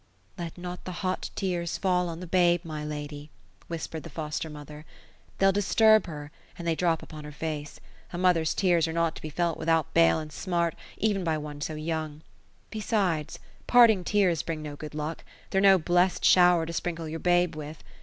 ''Let 0.35 0.57
not 0.57 0.85
the 0.85 0.91
hot 1.05 1.29
tears 1.35 1.77
fall 1.77 2.09
on 2.09 2.21
the 2.21 2.25
babe, 2.25 2.61
ray 2.65 2.83
lady;" 2.83 3.29
whispered 3.67 4.01
the 4.01 4.09
foster 4.09 4.49
mother; 4.49 4.83
^^theyUl 5.39 5.53
disturb 5.53 6.07
her, 6.07 6.31
an 6.57 6.65
they 6.65 6.73
drop 6.73 7.03
upon 7.03 7.23
her 7.23 7.31
face; 7.31 7.79
a 8.11 8.17
mother's 8.17 8.55
tears 8.55 8.87
are 8.87 8.93
not 8.93 9.15
to 9.15 9.21
be 9.21 9.29
felt 9.29 9.59
without 9.59 9.93
bale 9.93 10.17
and 10.17 10.31
smart, 10.33 10.73
even 10.97 11.23
by 11.23 11.37
one 11.37 11.61
so 11.61 11.75
young. 11.75 12.23
Besides, 12.71 13.37
parting 13.67 14.03
tears 14.03 14.41
bring 14.41 14.63
no 14.63 14.75
good 14.75 14.95
luck; 14.95 15.23
they're 15.51 15.61
no 15.61 15.77
blessed 15.77 16.25
shower 16.25 16.65
to 16.65 16.73
sprinkle 16.73 17.07
your 17.07 17.19
babe 17.19 17.53
with. 17.55 17.83